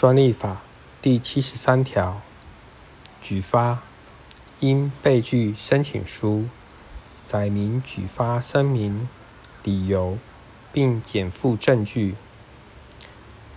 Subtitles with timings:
[0.00, 0.62] 专利法
[1.02, 2.22] 第七十三条，
[3.20, 3.82] 举发
[4.60, 6.46] 应备具申请书，
[7.22, 9.06] 载明举发声明
[9.62, 10.16] 理由，
[10.72, 12.14] 并减负证据。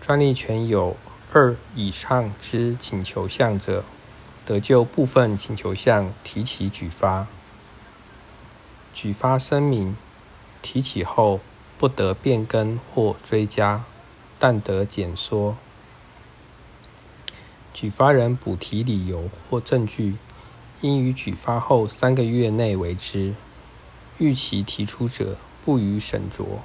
[0.00, 0.96] 专利权有
[1.30, 3.84] 二以上之请求项者，
[4.46, 7.26] 得就部分请求项提起举发。
[8.94, 9.94] 举发声明
[10.62, 11.40] 提起后，
[11.76, 13.84] 不得变更或追加，
[14.38, 15.58] 但得减缩。
[17.80, 20.16] 举发人补提理由或证据，
[20.82, 23.32] 应于举发后三个月内为之。
[24.18, 26.58] 逾期提出者，不予审酌。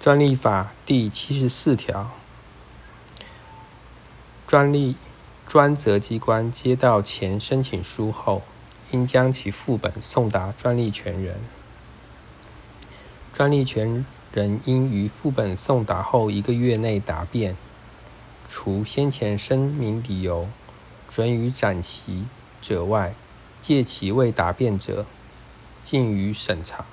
[0.00, 2.12] 专利法第七十四条，
[4.46, 4.96] 专利
[5.46, 8.40] 专责机关接到前申请书后，
[8.90, 11.40] 应将其副本送达专利权人。
[13.34, 17.54] 专利权人应于副本送达后一个月内答辩。
[18.52, 20.48] 除先前声明理由
[21.08, 22.26] 准予展期
[22.60, 23.14] 者外，
[23.62, 25.06] 借其未答辩者，
[25.84, 26.84] 尽予审查。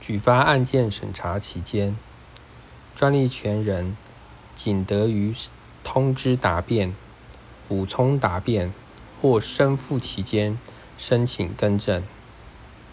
[0.00, 1.94] 举发案件审查期间，
[2.96, 3.96] 专利权人
[4.56, 5.34] 仅得于
[5.84, 6.94] 通知答辩、
[7.68, 8.72] 补充答辩
[9.20, 10.58] 或申复期间
[10.96, 12.02] 申请更正，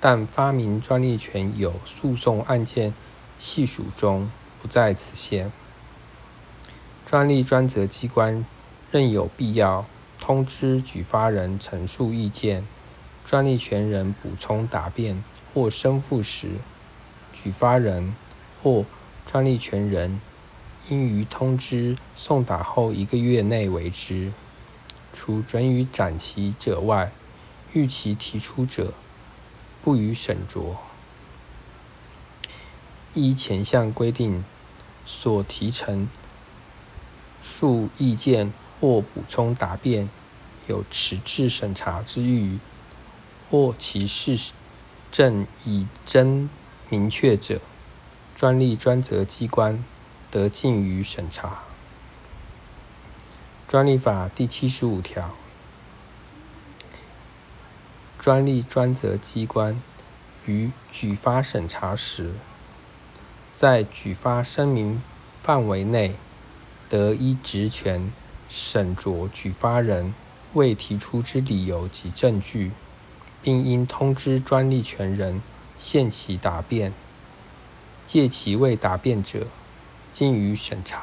[0.01, 2.93] 但发明专利权有诉讼案件
[3.39, 4.29] 系数中
[4.61, 5.51] 不在此限。
[7.11, 8.45] 专利专责机关
[8.89, 9.85] 任有必要
[10.21, 12.65] 通知举发人陈述意见，
[13.25, 15.21] 专利权人补充答辩
[15.53, 16.51] 或申复时，
[17.33, 18.15] 举发人
[18.63, 18.85] 或
[19.25, 20.21] 专利权人
[20.87, 24.31] 应于通知送达后一个月内为之。
[25.11, 27.11] 除准予展期者外，
[27.73, 28.93] 逾期提出者，
[29.83, 30.77] 不予审酌。
[33.13, 34.45] 依前项规定
[35.05, 36.07] 所提成。
[37.61, 40.09] 述意见或补充答辩
[40.65, 42.57] 有迟滞审查之虞，
[43.51, 44.51] 或其事
[45.11, 46.49] 证已真
[46.89, 47.61] 明确者，
[48.35, 49.85] 专利专责机关
[50.31, 51.59] 得尽予审查。
[53.67, 55.29] 专利法第七十五条，
[58.17, 59.79] 专利专责机关
[60.47, 62.31] 于举发审查时，
[63.53, 65.03] 在举发声明
[65.43, 66.15] 范围内。
[66.91, 68.11] 得依职权
[68.49, 70.13] 审酌举发人
[70.51, 72.73] 未提出之理由及证据，
[73.41, 75.41] 并应通知专利权人
[75.77, 76.91] 限期答辩。
[78.05, 79.47] 借其未答辩者，
[80.11, 81.01] 逕予审查。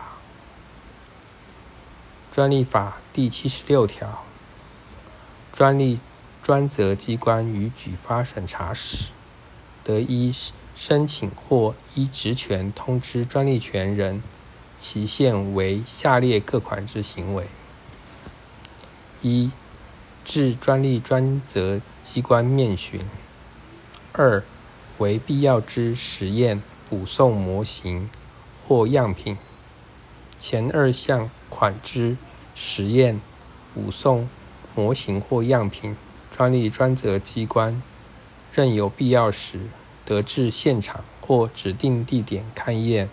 [2.30, 4.24] 专利法第七十六条，
[5.54, 6.00] 专利
[6.42, 9.06] 专责机关于举发审查时，
[9.82, 10.30] 得依
[10.76, 14.22] 申请或依职权通知专利权人。
[14.78, 17.46] 期限为下列各款之行为：
[19.20, 19.50] 一、
[20.24, 23.00] 至专利专责机关面询；
[24.12, 24.44] 二、
[24.98, 28.08] 为必要之实验补送模型
[28.66, 29.36] 或样品。
[30.38, 32.16] 前二项款之
[32.54, 33.20] 实验
[33.74, 34.28] 补送
[34.76, 35.96] 模型或样品，
[36.30, 37.82] 专利专责机关
[38.52, 39.62] 任有必要时，
[40.04, 43.08] 得至现场或指定地点勘验。